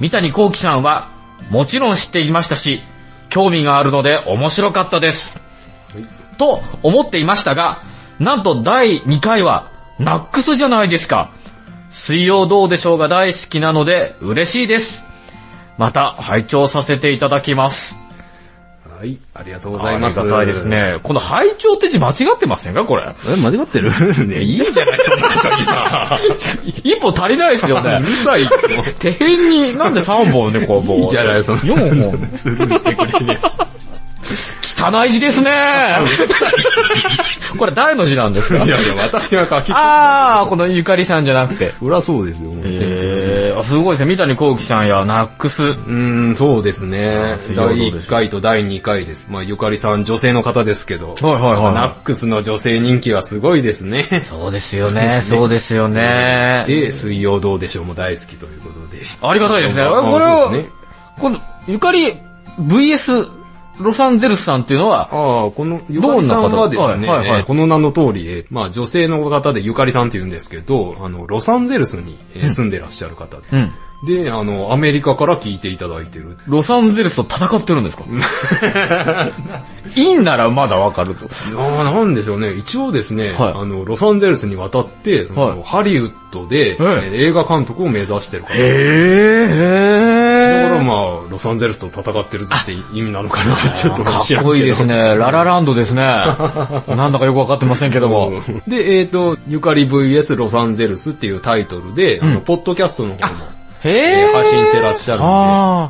[0.00, 1.08] 三谷幸喜さんは
[1.50, 2.82] もちろん知っていましたし、
[3.30, 5.40] 興味があるので面白かったです。
[6.36, 7.82] と思っていましたが、
[8.18, 11.30] なんと第2回はナックスじゃないですか。
[11.88, 15.05] 水曜どうでしょうが大好きなので嬉しいです。
[15.78, 17.96] また拝聴させていただきます。
[18.98, 20.18] はい、ありがとうございます。
[20.20, 20.64] ありがたいです。
[20.64, 20.98] ね。
[21.02, 23.14] この拝聴って字間違ってませんかこれ？
[23.28, 23.90] え、間違ってる？
[24.26, 26.18] ね、 いいじゃない、そんな時は。
[26.82, 27.98] 一歩足りないですようね。
[28.00, 28.50] るさいよ。
[28.98, 30.98] 手辺になんで3本ね、こう、もう。
[31.00, 32.28] いいじゃない、その、4本。
[32.32, 33.38] スルーしてくれね。
[34.78, 35.50] 汚い字ですね。
[37.58, 38.62] これ誰の字なんですか？
[38.64, 41.72] いやいや、私が書き、あー、このゆかりさんじゃなくて。
[41.80, 44.14] そりゃそうですよ、もうえー、あすごいですね。
[44.14, 45.62] 三谷幸喜さんやナックス。
[45.64, 47.36] うーん、そうですね。
[47.54, 49.28] 第でしょう1回と第2回です。
[49.30, 54.22] まあ、ゆかりさん女性の方ですけど、はいはいはいナックスの女性人気はすごいですね。
[54.28, 56.64] そうですよね、そうですよね。
[56.68, 59.02] で、水曜どうでしょうも大好きということで。
[59.22, 59.84] ありがたいですね。
[59.86, 60.68] これをそうですね、
[61.18, 62.18] この、ゆかり
[62.60, 63.26] VS
[63.80, 73.72] ロサンゼルスさんっていうのは、ああ、このゆかりさんはですね、はいはいこの名の通り、えーまあ女性の方でゆかりさんって言うんですけど、あの、ロサンゼルスに、えー住んでらっしゃる方で、うん。
[74.06, 76.36] で、あの、アメリカから聞いていただいてる。
[76.46, 78.04] ロサンゼルスと戦ってるんですか？
[79.96, 81.26] いいんならまだわかると。
[81.58, 82.52] ああ、なんでしょうね。
[82.52, 88.52] 一応ですね、はいあの、ロサンゼルスに渡って、はいハリウッドで、ええー映画監督を目指してる方。
[88.52, 90.25] へえ。
[90.66, 94.42] だからまあ、ロサンゼルスと戦ってるって意味なのかな、ちょっとかっ。
[94.42, 94.94] こいいですね。
[95.16, 96.02] ララランドですね。
[96.88, 98.28] なんだかよくわかってませんけども。
[98.28, 103.44] うんで、えっ、と、ゆかり VS ロサンゼルスっていうタイトルで、あの、ポッドキャストの方も。
[103.84, 105.22] えー配信してらっしゃるん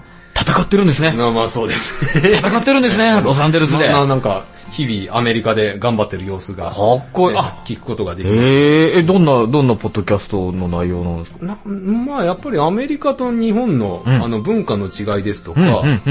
[0.02, 0.15] で。
[0.46, 1.10] 戦ってるんですね。
[1.12, 2.30] まあまあそうですね。
[2.34, 3.88] 戦ってるんですね、 ロサンゼルスで。
[3.90, 6.72] まあかなんか、日々アメリカで頑張ってる様子が、っ
[7.12, 7.36] こいい。
[7.64, 8.50] 聞くことができます。
[8.50, 15.60] へえ、え、どんな、どんなポッドキャストの内容なんですかなまあやっぱりアメリカと日本の、うんあの文化の違いですとか、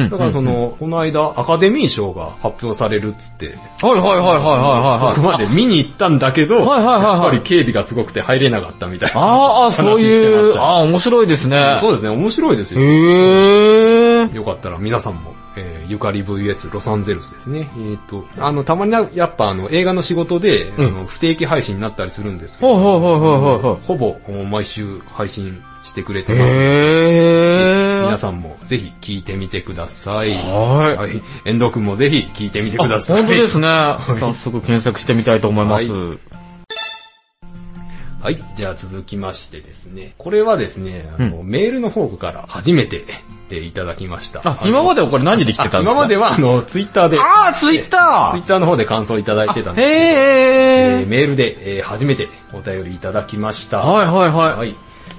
[0.10, 5.38] だからその、この間アカデミー賞が発表されるっつって、はいはいはいはいはいそこはい。
[5.38, 9.20] まで見に行ったんだけど、はいはいはいはいやっぱり警備がすごくて入れなかったみたいな。
[9.22, 11.78] ああ、そういう、ああ、面白いですね。
[11.82, 12.82] そうですね、面白いですよ。
[12.82, 14.05] へえ。
[14.34, 17.70] よかったら皆さんも、えーゆかり VS ロサンゼルスですね。
[17.78, 26.54] えっ、と、あの、たまになやっぱあの、映画の仕事で、うんあの不定期配信になったりするんですけど、ほうほぼ毎週配信してくれてます。
[26.54, 30.32] 皆さんもぜひ聞いてみてください。
[30.32, 30.98] はい。
[30.98, 31.22] はい。
[31.46, 33.24] 遠藤くんもぜひ聞いてみてください。
[33.24, 33.68] あ本当ですね。
[34.20, 35.92] 早速検索してみたいと思います。
[35.92, 36.18] は
[38.26, 38.44] はい。
[38.58, 40.14] じゃあ続きましてですね。
[40.18, 43.06] これはですね、あの、メールの方から初めて、
[43.50, 44.42] えーいただきました。
[44.44, 45.92] あ、今まではこれ何で来てたんですか？
[45.92, 51.06] 今まではあの、ツイッターで、ああ、ツイッタツイッターの方で感想いただいてたんですけど、へえーえ。
[51.06, 53.80] メールで、えー初めてお便りいただきました。
[53.80, 54.74] はいはいははい。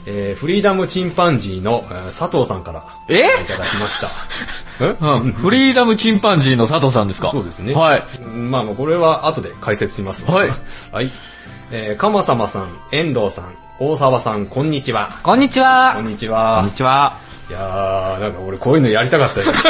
[0.08, 3.14] えーフリーダムチンパンジーの、えー佐藤さんからい。
[3.14, 3.26] え？
[3.42, 4.10] いただきました。
[4.80, 7.30] え うんフリーダムチンパンジーの佐藤さんですか？
[7.30, 7.74] そうですね。
[7.74, 8.02] はい。
[8.34, 10.28] まあ、まあこれは後で解説します。
[10.28, 10.50] はい。
[10.92, 11.10] はい。
[11.70, 15.18] えー、かまさまさん、遠藤さん、大沢さん、こんにちは。
[15.24, 16.06] こんにちこはん。
[16.06, 16.70] にちは。
[16.72, 17.18] ちは。
[17.50, 19.52] いやー、なんか俺こういうのやりたかったよ。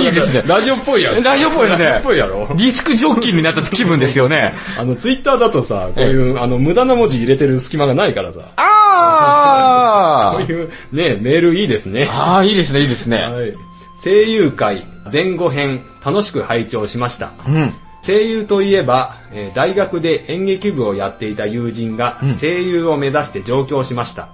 [0.00, 1.22] いいですねラジオっぽいやろ。
[1.22, 2.46] ラジオっぽいですねラジオっぽいやろ。
[2.48, 4.54] ディスクジョッキーになった気分ですよね。
[4.78, 8.40] あの、ツイッターだとさ、こういう、あの、無駄な文字入れてる隙間がないからさ。
[8.56, 12.06] あ こういう、ね、メールいいですね。
[12.12, 13.16] ああ、いいですね、いいですね。
[13.16, 13.54] はい。
[14.04, 17.30] 声優会前後編、楽しく拝聴しました。
[17.46, 17.74] うん。
[18.04, 24.28] 声優といえば、えー大学で演劇部をやっていた友人が声優を目指して上京しました。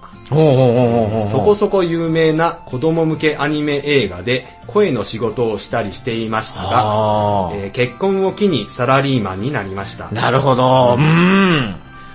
[1.31, 10.13] そこそこ有名な子供向けアニメ映画で声の仕事をしたりしていましたが、あえー結婚を機にサラリーマンになりましたあ。。
[10.13, 10.97] なるほど。
[10.99, 11.75] うーん。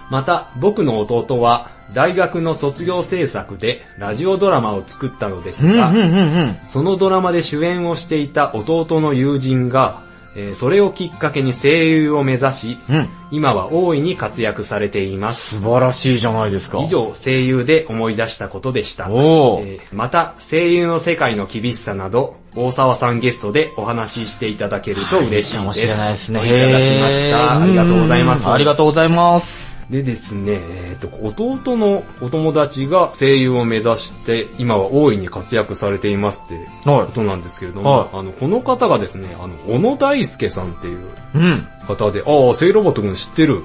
[0.09, 6.57] また、僕の弟は大学の卒業制作でラジオドラマを作ったのですが、うんうんうんうん。
[6.67, 10.01] そのドラマで主演をしていた弟の友人が、
[10.35, 13.09] えーそれをきっかけに声優を目指し、うん。
[13.31, 15.57] 今は大いに活躍されています。
[15.57, 16.79] 素晴らしいじゃないですか。
[16.79, 19.09] 以上、声優で思い出したことでした。
[19.09, 19.75] おー。
[19.75, 25.97] えーまた、声優の世界の厳しさなど、大沢さんゲストでお話ししていただけると嬉しいかもしです。
[25.97, 26.39] れないですね。
[26.39, 27.61] といただきました。
[27.61, 28.47] ありがとうございます。
[28.47, 29.72] んありがとうございます。
[29.89, 41.01] でですね、えっ、と、弟のお友達が声優を目指して、今は大いに活躍されていますってはことなんですけれども、はいあの、この方がですね、あの、小野大輔さんっていうい。
[41.35, 41.67] うん。
[41.87, 43.61] 方で、ああ、セイロボット君知ってる。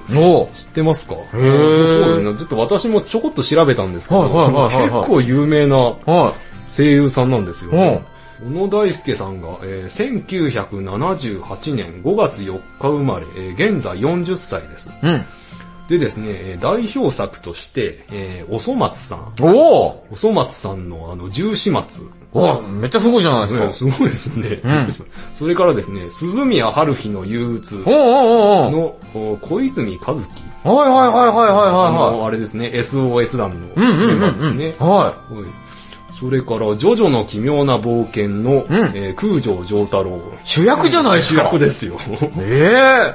[0.55, 1.15] 知ってますか？
[1.15, 2.39] へーそうそうね。
[2.39, 6.35] ちょっと私もちょこっと調べたんですけど、結構有名なは
[6.69, 7.75] 声優さんなんですよ、い。
[7.77, 8.05] うん。
[8.41, 14.91] 小野大輔さんが、えー1978年5月4日生まれ、えー現在40歳です。
[15.03, 15.25] うん。
[15.89, 19.19] でですね、えー代表作として、えーおそ松さん。
[19.41, 20.13] おー。
[20.13, 22.07] おそ松さんのあの、十四松。
[22.35, 23.65] おーめっちゃすごいじゃないですか。
[23.67, 24.49] ねすごいですね。
[24.57, 24.95] ん
[25.35, 30.21] それからですね、鈴宮春日の憂鬱おーおーおーのお小泉和樹。
[30.65, 32.19] おーはいはいはいはいはいあはいはい。
[32.19, 34.59] の、あれですね、SOS 団のメンバーですうん。
[34.59, 34.75] ね。
[34.79, 35.15] ははい
[36.21, 40.17] それから、ジョジョの奇妙な冒険の、うんえー空城城太郎。
[40.17, 40.21] い。
[40.43, 41.43] 主役じゃないです主か。
[41.45, 41.97] 役ですよ。
[42.39, 43.15] え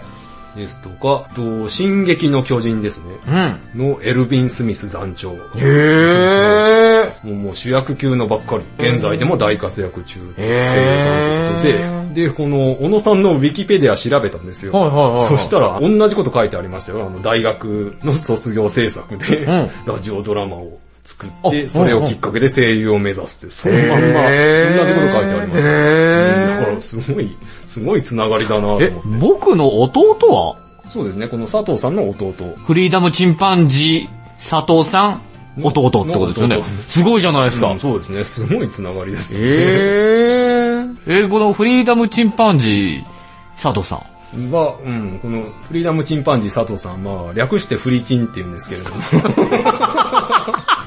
[0.55, 3.05] ですとか、と進撃の巨人ですね。
[3.27, 3.93] えうん。
[3.93, 5.33] のエルヴィン・スミス団長。
[5.33, 7.13] へえ。
[7.23, 8.63] もうもう主役級のばっかり。
[8.91, 10.19] 現在でも大活躍中。
[10.35, 12.27] 声優さんということで。
[12.27, 14.73] で、この、小野さんのウィキペディア調べたんですよ。
[14.73, 15.27] はいはいはいはい。
[15.29, 17.05] そしたら、同じこと書いてありましたよ。
[17.07, 25.69] あの、大学の卒業制作で、ん ラジオドラマを作っあて、それをきっかけで声優を目指すって、そのまんま、同じこと書いてありました。
[25.69, 28.93] へーうんだから、すごい、すごいつながりだなと思ってえ、。
[29.19, 30.55] 僕の弟は？
[30.89, 32.33] そうですね、この佐藤さんの弟。
[32.65, 35.21] フリーダムチンパンジー佐藤さん
[35.61, 36.65] 弟ってことですよね弟。
[36.87, 37.67] すごいじゃないですか。
[37.71, 38.23] うんそうですね。
[38.23, 39.37] すごいつながりです。
[39.39, 43.03] えー、英語のフリーダムチンパンジー、
[43.61, 43.99] 佐藤さん。
[44.51, 48.95] は、うん、このフリーダムチンパンジー佐藤さん、まあ、略してフリチンって言うんですけれども。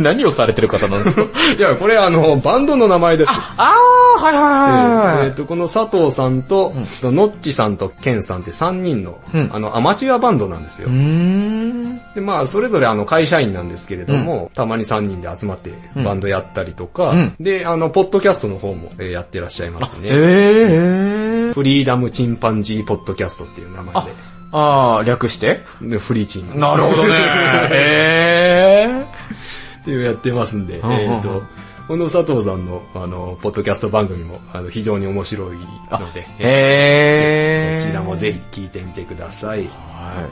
[0.02, 1.22] 何をされてる方なんですか？
[1.58, 3.30] いや、これあの、バンドの名前です。
[3.56, 10.88] あー、はいはいえっ、と、この佐藤さんと、ノッチさんとケンさんって3人の、うんあの、アマチュアバンドなんですよ。
[10.88, 12.00] うーん。
[12.14, 15.72] で、まあ、それぞれあの、会社員なんですけれども、たまに3人で集まって
[16.04, 20.16] バンドやったりとか、うんで、あの、ポッドキャストの方も、えーやってらっしゃいますえね。
[21.50, 24.12] ー、フリーダムチンパンジーポッドキャストっていう名前で。
[24.52, 25.62] あー、略して？
[25.80, 26.58] で、フリーチン。
[26.60, 27.14] なるほどね。
[27.70, 29.19] えー。
[29.80, 31.42] っていうやってますんで、んうんえっ、と、
[31.88, 35.56] この佐藤さんの、あの、ポッドキャスト番組も、あの、非常に面白い
[35.90, 37.82] ので、えー。
[37.82, 39.66] こちらもぜひ聞いてみてください。
[39.66, 40.28] は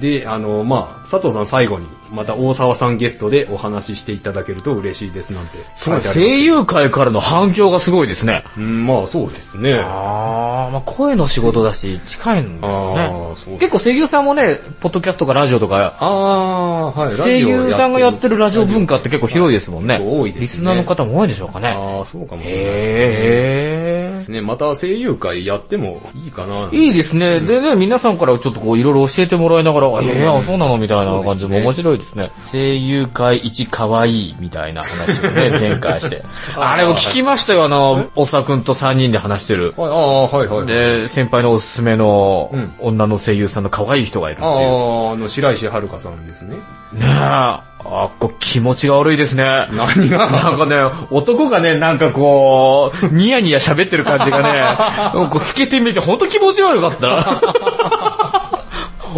[0.00, 8.44] で、あの、まあ、佐藤さん最後に、また大沢さんゲストでお話ししていただけると嬉しいですなんててあります声優界からの反響がすごいですね。
[8.56, 9.74] うん、まあそうですね。
[9.74, 13.58] あー、まあ声の仕事だし、近いんですよね。
[13.58, 17.16] 結構声優さんもね、ポッドキャストとかラジオとか、ああ、はい。
[17.16, 19.98] 声優さんがやってるラジオ文化って結構広いですもんね。
[20.00, 21.68] 多いですねリスナーの方も多いでしょうかね。
[21.68, 24.34] ああ、そうかもしれないですね。
[24.34, 26.68] ね、また声優会やってもいいかな。
[26.72, 27.40] いいですね。
[27.40, 32.30] でね、皆さんからちょっとこういろいろ教えてもらいながら、ええあ、そうなのみたいな感じでも面白いですね。
[32.52, 36.22] 声優界一可愛いみたいな話をね、 前回して。
[36.56, 39.74] あれを聞きましたよ、あの、おさくんと3人で話してる。
[39.76, 40.66] はい、ああ、はいはい。
[40.66, 45.12] で、先輩のおすすめのうん女の声優さんの可愛い人がいるってああ、いう。
[45.12, 46.56] あの、白石遥さんですね。
[46.92, 47.64] ねえ。
[47.86, 49.44] あ、こう気持ちが悪いですね。
[49.72, 50.30] 何が？
[50.30, 50.76] なんかね、
[51.10, 54.64] 男がね、なんかこう、ニヤニヤ喋ってる感じがね、
[55.30, 58.23] こう透けて見えてほんと気持ち悪かった。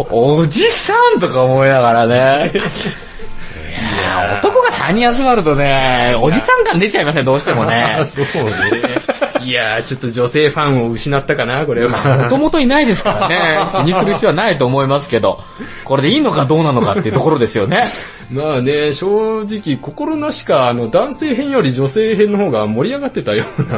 [0.09, 2.51] おじさんとか思いながらね。
[2.53, 8.03] いや男が3人集まるとね、おじさん感出ちゃいますね、どうしてもねあ。
[8.05, 9.01] そうね。
[9.41, 12.17] いやー、ちょっと女性ファンを失ったかな、これは。
[12.23, 15.39] もともといないですからね、 気にする必要はないと思いますけど、
[15.85, 17.87] これでいいのかどうなのかっていうところですよね。
[18.29, 23.77] まあね、正直、心なしか、あの、男性編より女性編の方が盛り上がってたような。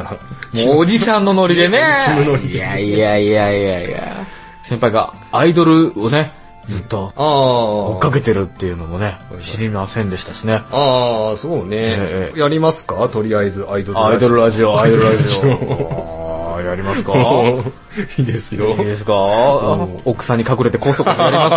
[0.65, 1.77] もうおじさんのノリでね
[2.51, 4.38] いやいやいやいやいや。
[4.69, 6.31] 先輩がアイドルをね、
[6.67, 7.11] ずっと。
[7.15, 10.61] 追っかけてるっていうのもね、知りませんでしたしね。
[10.69, 13.09] ああ、そうね、ええやりますか？
[13.09, 16.55] とりあえず、アイドルアイドルラジオ、アイドルラジアイドルオ。
[16.57, 17.13] あーやりますか？
[18.19, 18.69] いいですよ。
[18.69, 19.15] いいですか？
[20.05, 21.55] 奥さんに隠れてコソコソやります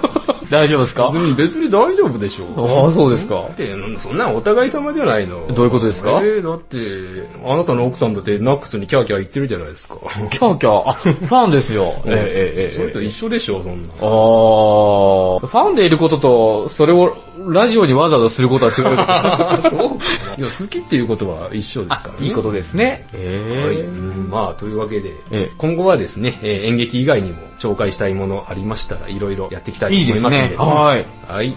[0.00, 0.17] か？
[0.50, 1.08] 大丈夫ですか？
[1.08, 2.46] うん別に大丈夫でしょ。
[2.84, 5.46] ああ、そうですかだって、そんなお互い様じゃないの。
[5.48, 6.20] どういうことですか？
[6.22, 9.96] えー、だって、あなたの奥さんだってナックスにキャーキャー言ってるじゃないですか。
[10.30, 11.92] キャーキャー、あ、ファンですよ。
[12.06, 12.12] ええ
[12.56, 13.88] ええええそれと一緒でしょ、そんな。
[14.00, 17.16] あーファンでいることと、それを
[17.52, 19.62] ラジオにわざわざすることは違う。
[19.70, 22.26] そういや、好きっていうことは一緒ですからね。
[22.26, 23.06] いいことですね。
[23.12, 23.76] えはい。
[23.78, 30.44] えうんまあ、というわけで、ええ今後はですね、えー演劇以外にも紹介したいものありましたら、いろいろやっていきたいと思いますので。
[30.44, 31.06] いいですねはい。
[31.26, 31.48] はい。
[31.48, 31.54] よ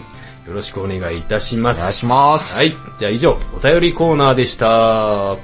[0.54, 1.78] ろしくお願いいたします。
[1.78, 2.56] お願いします。
[2.58, 2.70] はい。
[2.98, 5.36] じゃあ以上、お便りコーナーでした。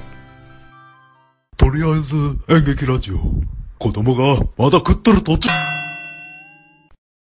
[1.57, 2.15] とりあえず
[2.49, 3.19] 演劇ラジオ。
[3.77, 5.49] 子供がまだ食ってる途中。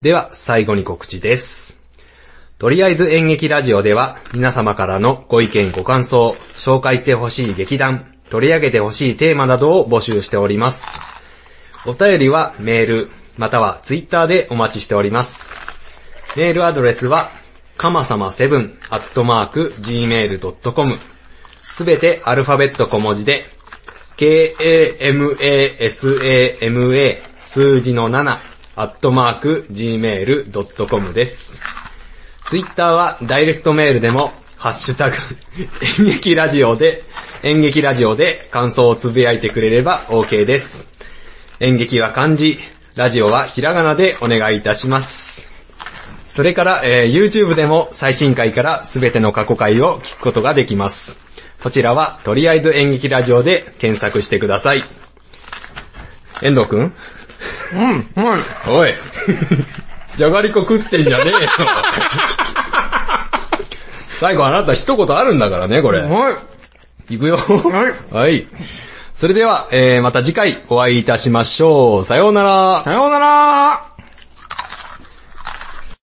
[0.02, 1.83] では、最後に告知です。
[2.64, 10.86] とりあえず演劇ラジオでは、皆様からのご意見ご感想、紹介してほしい劇団、取り上げてほしいテーマなどを募集しております。
[11.86, 15.58] お便りはメール、またはツイッターでお待ちしております。
[16.38, 17.32] メールアドレスは、
[17.76, 20.98] かまさま7アットマーク gmail.com
[21.64, 23.44] すべてアルファベット小文字で、
[24.16, 25.12] k-a-m-a-s-a-m-a
[27.44, 28.38] 数字の7
[28.78, 31.83] アットマーク gmail.com です。
[32.46, 35.16] ツイッターはダイレクトメールでも、ハッシュタグ、
[36.00, 37.04] 演劇ラジオで、
[37.44, 40.86] 演劇ラジオで感想をつぶやいてくれれば OK です。
[41.60, 42.60] 演劇は漢字、
[42.96, 45.48] ラジオはひらがなでお願いいたします。
[46.28, 51.20] それから、えー YouTube でも最新回からすべての過去回を聞くことができます。
[51.62, 54.84] こちらは、とりあえず演劇ラジオで検索してください。
[56.42, 56.94] 遠藤くん？
[57.74, 58.44] うん、うん。
[58.68, 58.94] おい。
[60.16, 61.50] じゃがりこ食ってんじゃねえよ。
[64.20, 66.02] 最後あなた一言あるんだからね、これ。
[66.02, 66.38] は
[67.10, 67.16] い。
[67.16, 67.38] いくよ。
[67.38, 68.14] はい。
[68.14, 68.48] はい。
[69.16, 72.06] それでは、えー、また次回お会いいたしましょう。
[72.06, 72.84] さようなら。
[72.84, 73.93] さようなら